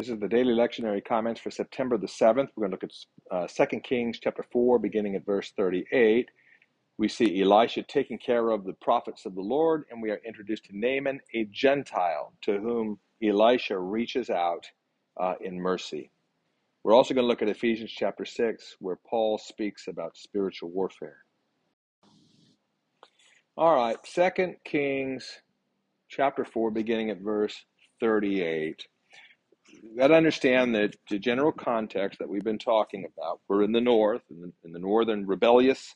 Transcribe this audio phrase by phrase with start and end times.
[0.00, 2.48] This is the daily lectionary comments for September the 7th.
[2.56, 2.84] We're going to look
[3.30, 6.30] at uh, 2 Kings chapter 4, beginning at verse 38.
[6.96, 10.64] We see Elisha taking care of the prophets of the Lord, and we are introduced
[10.64, 14.64] to Naaman, a Gentile, to whom Elisha reaches out
[15.20, 16.10] uh, in mercy.
[16.82, 21.18] We're also going to look at Ephesians chapter 6, where Paul speaks about spiritual warfare.
[23.54, 25.42] All right, 2 Kings
[26.08, 27.66] chapter 4, beginning at verse
[28.00, 28.86] 38
[29.82, 33.40] you got to understand that the general context that we've been talking about.
[33.48, 35.94] We're in the north, in the, in the northern rebellious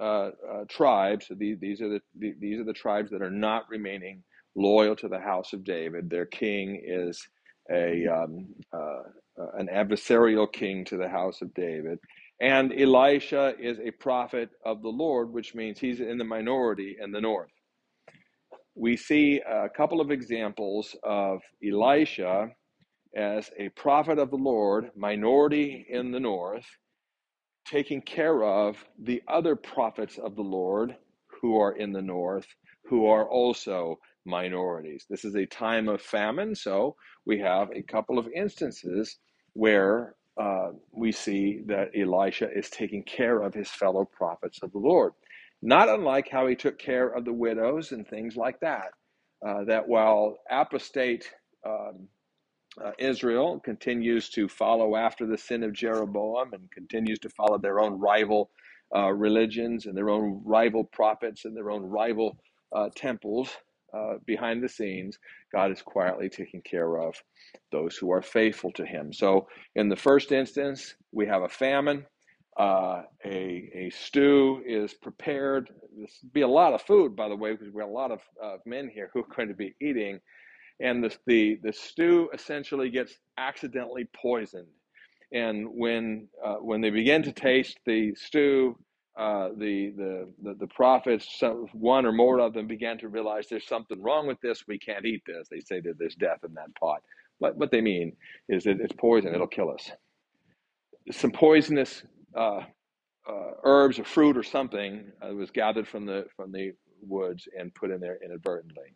[0.00, 1.28] uh, uh, tribes.
[1.28, 4.22] So these, these are the, the, these are the tribes that are not remaining
[4.54, 6.10] loyal to the house of David.
[6.10, 7.26] Their king is
[7.70, 9.02] a um, uh,
[9.40, 11.98] uh an adversarial king to the house of David.
[12.40, 17.12] And Elisha is a prophet of the Lord, which means he's in the minority in
[17.12, 17.52] the north.
[18.74, 22.50] We see a couple of examples of Elisha
[23.16, 26.66] as a prophet of the Lord, minority in the north,
[27.66, 30.96] taking care of the other prophets of the Lord
[31.40, 32.46] who are in the north,
[32.86, 35.06] who are also minorities.
[35.10, 36.96] This is a time of famine, so
[37.26, 39.18] we have a couple of instances
[39.54, 44.78] where uh, we see that Elisha is taking care of his fellow prophets of the
[44.78, 45.12] Lord.
[45.62, 48.88] Not unlike how he took care of the widows and things like that.
[49.46, 51.28] Uh, that while apostate
[51.66, 52.08] um,
[52.82, 57.80] uh, Israel continues to follow after the sin of Jeroboam and continues to follow their
[57.80, 58.50] own rival
[58.94, 62.38] uh, religions and their own rival prophets and their own rival
[62.74, 63.50] uh, temples
[63.94, 65.18] uh, behind the scenes,
[65.52, 67.14] God is quietly taking care of
[67.70, 69.12] those who are faithful to Him.
[69.12, 72.06] So, in the first instance, we have a famine.
[72.58, 75.70] Uh, a, a stew is prepared.
[75.98, 78.20] This be a lot of food, by the way, because we have a lot of
[78.66, 80.20] men here who are going to be eating
[80.80, 84.68] and the, the, the stew essentially gets accidentally poisoned.
[85.32, 88.76] And when, uh, when they begin to taste the stew,
[89.18, 93.46] uh, the, the, the, the prophets, some, one or more of them began to realize
[93.48, 94.64] there's something wrong with this.
[94.66, 95.48] We can't eat this.
[95.50, 97.02] They say that there's death in that pot.
[97.38, 98.16] What, what they mean
[98.48, 99.90] is that it's poison, it'll kill us.
[101.10, 102.04] Some poisonous
[102.36, 102.60] uh,
[103.28, 107.74] uh, herbs or fruit or something uh, was gathered from the, from the woods and
[107.74, 108.94] put in there inadvertently.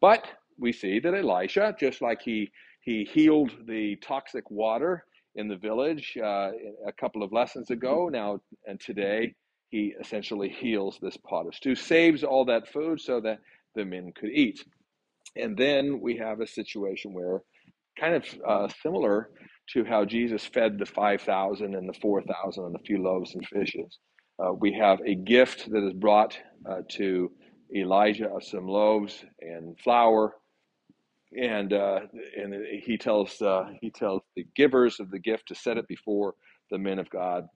[0.00, 0.26] But
[0.58, 2.50] we see that Elisha, just like he
[2.82, 5.04] he healed the toxic water
[5.36, 6.50] in the village uh,
[6.86, 9.34] a couple of lessons ago, now and today
[9.72, 13.38] he essentially heals this pot of stew, saves all that food so that
[13.74, 14.62] the men could eat.
[15.34, 17.42] And then we have a situation where,
[17.98, 19.30] kind of uh, similar
[19.70, 23.98] to how Jesus fed the 5,000 and the 4,000 and a few loaves and fishes,
[24.44, 26.36] uh, we have a gift that is brought
[26.68, 27.30] uh, to
[27.74, 30.34] Elijah of some loaves and flour
[31.38, 32.00] and uh,
[32.36, 36.34] and he tells uh, he tells the givers of the gift to set it before
[36.70, 37.46] the men of God.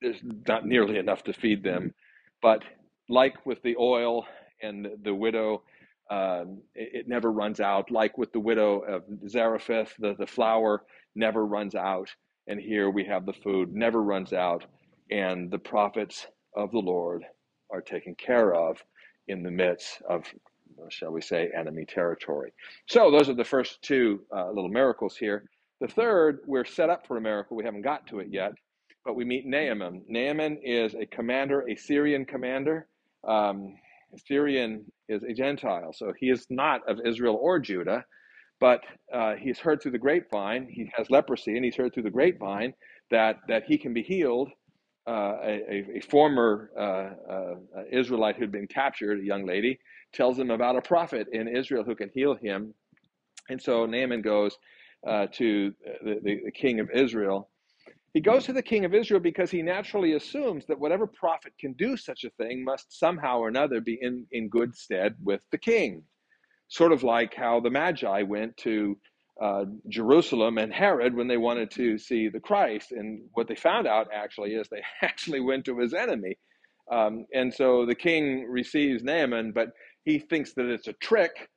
[0.00, 1.94] There's not nearly enough to feed them,
[2.40, 2.62] but
[3.08, 4.26] like with the oil
[4.62, 5.62] and the widow,
[6.10, 7.90] um, it, it, never runs out.
[7.90, 10.84] Like with the widow of Zarephath, the, the flour
[11.14, 12.08] never runs out.
[12.48, 14.64] And here we have the food never runs out,
[15.10, 16.26] and the prophets
[16.56, 17.24] of the Lord
[17.70, 18.82] are taken care of
[19.28, 20.24] in the midst of
[20.90, 22.52] shall we say, enemy territory.
[22.88, 25.44] So those are the first two uh, little miracles here.
[25.80, 27.56] The third, we're set up for a miracle.
[27.56, 28.52] We haven't got to it yet,
[29.04, 30.02] but we meet Naaman.
[30.08, 32.86] Naaman is a commander, a Syrian commander.
[33.26, 33.74] Um,
[34.26, 38.04] Syrian is a Gentile, so he is not of Israel or Judah,
[38.60, 38.80] but
[39.12, 40.68] uh, he's heard through the grapevine.
[40.70, 42.74] He has leprosy, and he's heard through the grapevine
[43.10, 44.50] that that he can be healed.
[45.04, 47.54] Uh, a, a, former uh, uh,
[47.90, 49.80] Israelite who'd been captured, a young lady,
[50.12, 52.72] tells him about a prophet in Israel who can heal him.
[53.48, 54.56] And so Naaman goes
[55.04, 55.74] uh, to
[56.04, 57.50] the, the, the king of Israel.
[58.14, 61.72] He goes to the king of Israel because he naturally assumes that whatever prophet can
[61.72, 65.58] do such a thing must somehow or another be in, in good stead with the
[65.58, 66.02] king.
[66.68, 68.98] Sort of like how the Magi went to
[69.40, 72.92] uh, Jerusalem and Herod when they wanted to see the Christ.
[72.92, 76.36] And what they found out actually is they actually went to his enemy.
[76.90, 79.68] Um, and so the king receives Naaman, but
[80.04, 81.48] he thinks that it's a trick,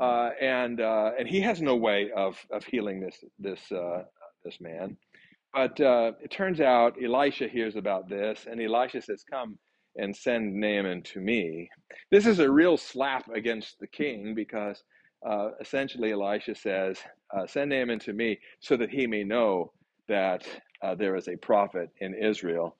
[0.00, 4.04] uh, and uh, and he has no way of of healing this this uh,
[4.44, 4.96] this man.
[5.52, 9.58] But uh, it turns out Elisha hears about this, and Elisha says, "Come
[9.96, 11.68] and send Naaman to me."
[12.10, 14.82] This is a real slap against the king because
[15.28, 16.98] uh, essentially Elisha says,
[17.36, 19.72] uh, "Send Naaman to me so that he may know
[20.08, 20.46] that
[20.98, 22.76] there is a prophet in Israel,"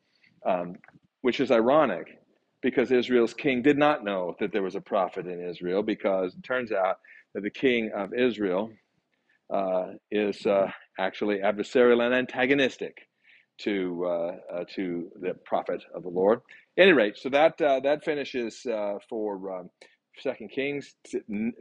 [0.47, 0.77] um,
[1.23, 2.19] which is ironic
[2.63, 6.43] because Israel's king did not know that there was a prophet in Israel, because it
[6.45, 6.99] turns out
[7.35, 8.71] that the king of Israel,
[9.51, 12.99] uh, uh, is uh, actually adversarial and antagonistic
[13.59, 16.41] to uh, uh, to the prophet of the Lord.
[16.79, 19.71] At any rate, so that uh, that finishes uh, for um,
[20.21, 20.95] Second Kings.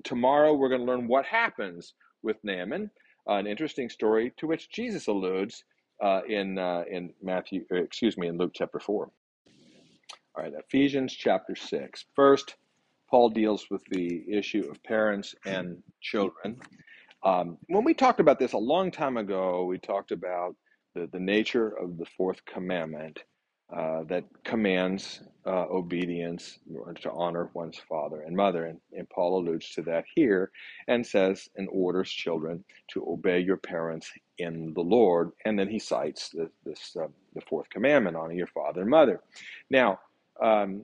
[0.04, 2.92] Tomorrow we're going to learn what happens with Naaman,
[3.28, 5.64] uh, an interesting story to which Jesus alludes
[6.04, 9.12] uh, in uh, in Matthew, uh, excuse me, in Luke chapter four.
[10.36, 12.06] All right, Ephesians chapter six.
[12.16, 12.56] First,
[13.10, 16.62] Paul deals with the issue of parents and children.
[17.24, 20.56] Um, when we talked about this a long time ago, we talked about
[20.96, 23.20] the, the nature of the fourth commandment
[23.76, 26.60] uh, that commands uh, obedience
[27.02, 28.66] to honor one's father and mother.
[28.66, 30.52] And, and Paul alludes to that here
[30.88, 35.32] and says and orders children to obey your parents in the Lord.
[35.46, 39.22] And then he cites the, this uh, the fourth commandment, honor your father and mother.
[39.70, 40.00] Now,
[40.42, 40.84] um,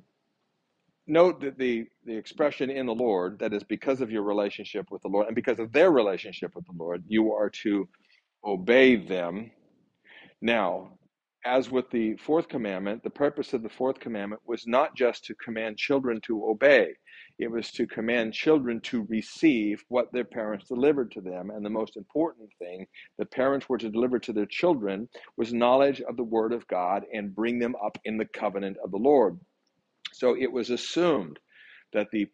[1.08, 5.02] note that the, the expression in the Lord, that is because of your relationship with
[5.02, 7.88] the Lord and because of their relationship with the Lord, you are to
[8.44, 9.52] obey them.
[10.42, 10.92] Now,
[11.46, 15.36] as with the fourth commandment, the purpose of the fourth commandment was not just to
[15.36, 16.94] command children to obey,
[17.38, 21.52] it was to command children to receive what their parents delivered to them.
[21.52, 22.88] And the most important thing
[23.18, 25.08] the parents were to deliver to their children
[25.38, 28.92] was knowledge of the Word of God and bring them up in the covenant of
[28.92, 29.40] the Lord.
[30.14, 31.40] So it was assumed
[31.94, 32.28] that the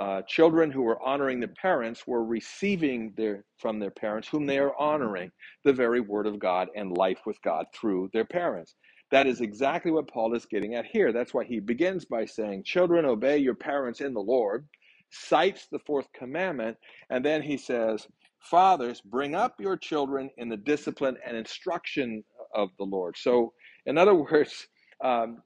[0.00, 4.58] uh, children who were honoring the parents were receiving their from their parents, whom they
[4.58, 5.30] are honoring,
[5.64, 8.74] the very word of God and life with God through their parents.
[9.10, 11.12] That is exactly what Paul is getting at here.
[11.12, 14.66] That's why he begins by saying, Children, obey your parents in the Lord,
[15.10, 16.76] cites the fourth commandment,
[17.10, 18.06] and then he says,
[18.40, 22.24] Fathers, bring up your children in the discipline and instruction
[22.54, 23.16] of the Lord.
[23.18, 23.52] So,
[23.86, 24.68] in other words,
[25.04, 25.42] um,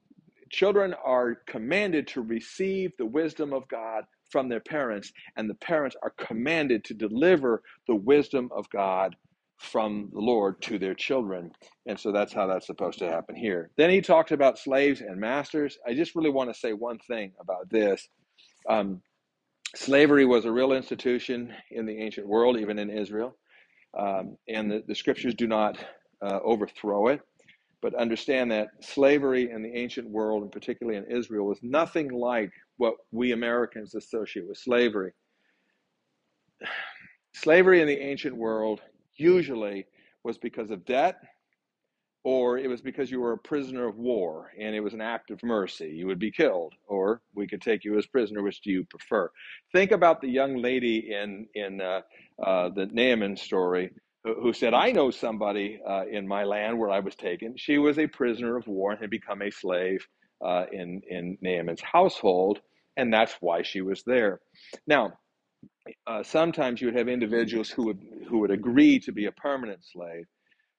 [0.51, 5.97] children are commanded to receive the wisdom of God from their parents, and the parents
[6.03, 9.17] are commanded to deliver the wisdom of God
[9.59, 11.53] from the Lord to their children.
[11.87, 13.71] And so that's how that's supposed to happen here.
[13.77, 15.79] Then he talks about slaves and masters.
[15.87, 18.09] I just really want to say one thing about this.
[18.69, 19.03] Um,
[19.77, 23.37] slavery was a real institution in the ancient world, even in Israel.
[23.99, 25.79] Um, and the, the scriptures do not
[26.23, 27.21] uh, overthrow it.
[27.83, 32.53] But understand that slavery in the ancient world, and particularly in Israel, was nothing like
[32.77, 35.13] what we Americans associate with slavery.
[37.35, 38.81] Slavery in the ancient world
[39.17, 39.87] usually
[40.23, 41.17] was because of debt
[42.25, 45.31] or it was because you were a prisoner of war and it was an act
[45.31, 45.89] of mercy.
[45.89, 48.43] You would be killed, or we could take you as prisoner.
[48.43, 49.31] Which do you prefer?
[49.73, 52.03] Think about the young lady in in uh,
[52.45, 53.91] uh, the Naaman story
[54.25, 57.57] who, said, "I know somebody uh, in my land where I was taken.
[57.57, 60.07] She was a prisoner of war and had become a slave
[60.45, 62.61] uh, in in Naaman's household,
[62.97, 64.41] and that's why she was there."
[64.87, 65.15] Now,
[66.07, 69.85] uh, sometimes you would have individuals who would who would agree to be a permanent
[69.85, 70.27] slave,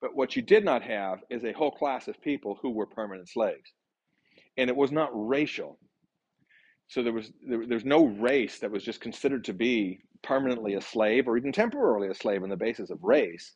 [0.02, 3.30] but what you did not have is a whole class of people who were permanent
[3.30, 3.74] slaves,
[4.58, 5.80] and it was not racial.
[6.88, 10.82] So there was there, there's no race that was just considered to be permanently a
[10.82, 13.56] slave or even temporarily a slave on the basis of race.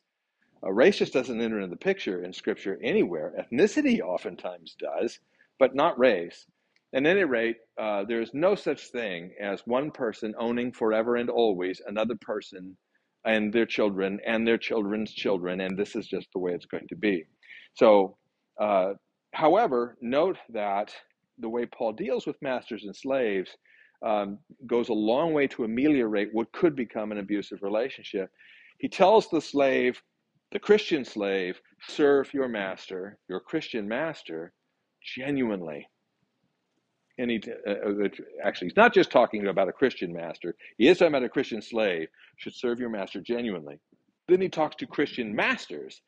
[0.64, 3.34] Race just doesn't enter into the picture in Scripture anywhere.
[3.40, 5.20] Ethnicity oftentimes does,
[5.60, 6.46] but not race.
[6.94, 11.30] At any rate, uh, there is no such thing as one person owning forever and
[11.30, 12.78] always another person
[13.26, 16.88] and their children and their children's children, and this is just the way it's going
[16.88, 17.26] to be.
[17.76, 18.18] So,
[18.60, 18.94] uh,
[19.34, 20.94] however, note that
[21.38, 23.52] the way Paul deals with masters and slaves
[24.04, 28.30] um, goes a long way to ameliorate what could become an abusive relationship.
[28.78, 30.02] He tells the slave,
[30.52, 34.54] the Christian slave, serve your master, your Christian master,
[35.04, 35.88] genuinely
[37.18, 38.08] and he uh, uh,
[38.44, 40.56] actually he's not just talking about a Christian master.
[40.78, 43.80] He is talking about a Christian slave should serve your master genuinely.
[44.28, 46.02] Then he talks to Christian masters,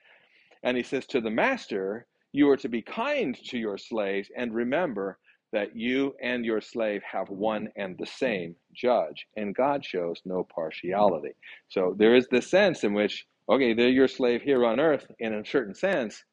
[0.63, 4.53] and he says to the master, "You are to be kind to your slaves, and
[4.53, 5.17] remember
[5.51, 10.43] that you and your slave have one and the same judge, and God shows no
[10.43, 11.33] partiality."
[11.69, 15.33] So there is this sense in which, okay, they're your slave here on earth in
[15.33, 16.23] a certain sense,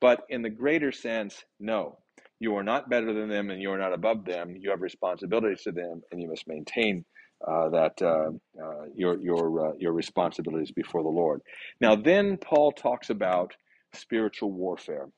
[0.00, 1.98] but in the greater sense, no
[2.42, 4.56] you are not better than them and you are not above them.
[4.58, 7.04] You have responsibilities to them, and you must maintain
[7.46, 11.40] uh, that uh, uh, your your uh, your responsibilities before the Lord.
[11.80, 13.54] Now, then Paul talks about
[13.94, 15.08] spiritual warfare.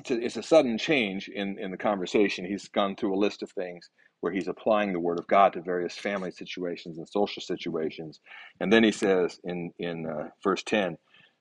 [0.00, 2.44] It's a, it's a sudden change in in the conversation.
[2.44, 5.62] He's gone through a list of things where he's applying the word of God to
[5.62, 8.20] various family situations and social situations,
[8.60, 10.98] and then he says in in uh, verse ten,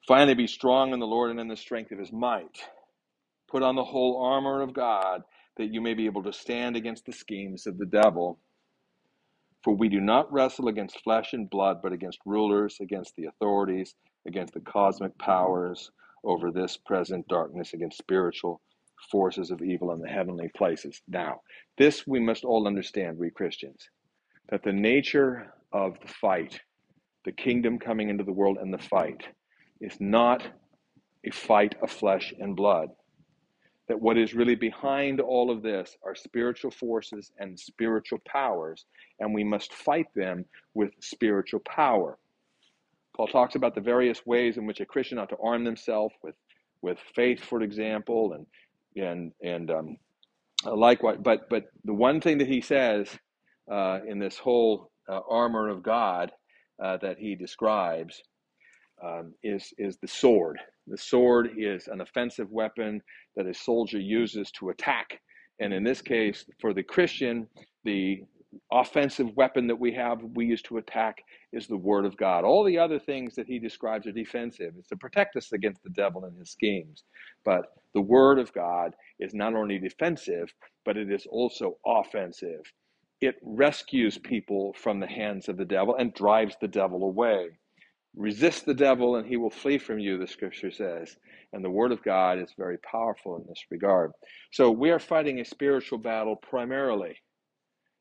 [0.08, 2.60] "Finally, be strong in the Lord and in the strength of His might."
[3.50, 5.24] Put on the whole armor of God
[5.58, 8.40] that you may be able to stand against the schemes of the devil.
[9.64, 13.96] For we do not wrestle against flesh and blood, but against rulers, against the authorities,
[14.26, 15.92] against the cosmic powers
[16.24, 18.62] over this present darkness, against spiritual
[19.10, 21.02] forces of evil in the heavenly places.
[21.08, 21.42] Now,
[21.78, 23.90] this we must all understand, we Christians,
[24.50, 26.60] that the nature of the fight,
[27.26, 29.24] the kingdom coming into the world and the fight,
[29.80, 30.48] is not
[31.26, 32.90] a fight of flesh and blood.
[33.88, 38.86] That what is really behind all of this are spiritual forces and spiritual powers,
[39.20, 42.18] and we must fight them with spiritual power.
[43.16, 46.36] Paul talks about the various ways in which a Christian ought to arm themselves with,
[46.82, 48.46] with faith, for example, and
[48.96, 49.98] and and um,
[50.66, 51.18] likewise.
[51.22, 53.08] But but the one thing that he says
[53.72, 56.32] uh, in this whole uh, armor of God
[56.84, 58.22] uh, that he describes
[59.04, 60.60] um, is is the sword.
[60.88, 63.02] The sword is an offensive weapon
[63.36, 65.20] that a soldier uses to attack,
[65.60, 67.48] and in this case, for the Christian,
[67.84, 68.24] the
[68.72, 72.44] offensive weapon that we have we use to attack is the word of god.
[72.44, 74.74] All the other things that he describes are defensive.
[74.78, 77.04] It's to protect us against the devil and his schemes.
[77.46, 80.54] But the word of god is not only defensive
[80.86, 82.62] but it is also offensive.
[83.22, 87.50] It rescues people from the hands of the devil and drives the devil away.
[88.16, 91.16] Resist the devil and he will flee from you the scripture says.
[91.54, 94.12] And the word of god is very powerful in this regard.
[94.52, 97.18] So we are fighting a spiritual battle primarily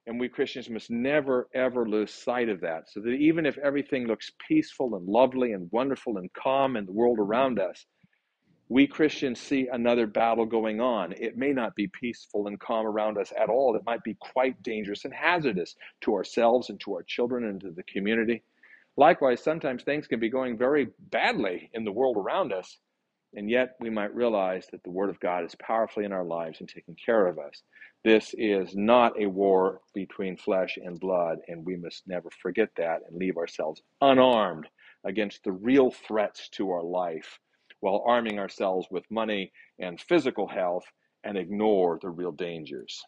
[0.07, 2.91] and we Christians must never, ever lose sight of that.
[2.91, 6.93] So that even if everything looks peaceful and lovely and wonderful and calm in the
[6.93, 7.87] world around us,
[8.69, 11.13] we Christians see another battle going on.
[11.13, 13.75] It may not be peaceful and calm around us at all.
[13.75, 17.73] It might be quite dangerous and hazardous to ourselves and to our children and to
[17.73, 18.45] the community.
[18.97, 22.79] Likewise, sometimes things can be going very badly in the world around us,
[23.35, 26.61] and yet we might realize that the Word of God is powerfully in our lives
[26.61, 27.63] and taking care of us.
[28.05, 33.03] This is not a war between flesh and blood, and we must never forget that
[33.09, 34.69] and leave ourselves unarmed
[35.05, 37.39] against the real threats to our life
[37.81, 40.85] while arming ourselves with money and physical health
[41.25, 43.05] and ignore the real dangers.